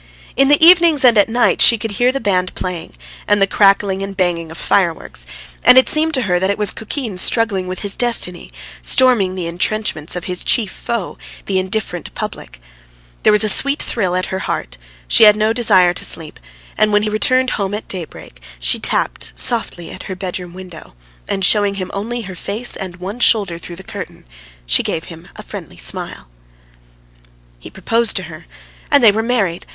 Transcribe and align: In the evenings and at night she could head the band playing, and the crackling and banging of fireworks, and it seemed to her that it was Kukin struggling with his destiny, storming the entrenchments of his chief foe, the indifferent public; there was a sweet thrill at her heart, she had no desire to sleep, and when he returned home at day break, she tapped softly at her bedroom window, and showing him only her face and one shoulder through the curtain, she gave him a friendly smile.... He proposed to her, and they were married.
In 0.35 0.47
the 0.47 0.59
evenings 0.65 1.05
and 1.05 1.15
at 1.15 1.29
night 1.29 1.61
she 1.61 1.77
could 1.77 1.91
head 1.99 2.15
the 2.15 2.19
band 2.19 2.55
playing, 2.55 2.95
and 3.27 3.39
the 3.39 3.45
crackling 3.45 4.01
and 4.01 4.17
banging 4.17 4.49
of 4.49 4.57
fireworks, 4.57 5.27
and 5.63 5.77
it 5.77 5.87
seemed 5.87 6.15
to 6.15 6.23
her 6.23 6.39
that 6.39 6.49
it 6.49 6.57
was 6.57 6.73
Kukin 6.73 7.19
struggling 7.19 7.67
with 7.67 7.81
his 7.81 7.95
destiny, 7.95 8.51
storming 8.81 9.35
the 9.35 9.45
entrenchments 9.45 10.15
of 10.15 10.23
his 10.23 10.43
chief 10.43 10.71
foe, 10.71 11.19
the 11.45 11.59
indifferent 11.59 12.15
public; 12.15 12.59
there 13.21 13.31
was 13.31 13.43
a 13.43 13.47
sweet 13.47 13.79
thrill 13.79 14.15
at 14.15 14.33
her 14.33 14.39
heart, 14.39 14.75
she 15.07 15.25
had 15.25 15.35
no 15.35 15.53
desire 15.53 15.93
to 15.93 16.03
sleep, 16.03 16.39
and 16.79 16.91
when 16.91 17.03
he 17.03 17.09
returned 17.11 17.51
home 17.51 17.75
at 17.75 17.87
day 17.87 18.03
break, 18.05 18.41
she 18.59 18.79
tapped 18.79 19.31
softly 19.35 19.91
at 19.91 20.09
her 20.09 20.15
bedroom 20.15 20.55
window, 20.55 20.95
and 21.27 21.45
showing 21.45 21.75
him 21.75 21.91
only 21.93 22.21
her 22.21 22.33
face 22.33 22.75
and 22.75 22.95
one 22.95 23.19
shoulder 23.19 23.59
through 23.59 23.75
the 23.75 23.83
curtain, 23.83 24.25
she 24.65 24.81
gave 24.81 25.03
him 25.13 25.27
a 25.35 25.43
friendly 25.43 25.77
smile.... 25.77 26.27
He 27.59 27.69
proposed 27.69 28.15
to 28.17 28.23
her, 28.23 28.47
and 28.89 29.03
they 29.03 29.11
were 29.11 29.21
married. 29.21 29.67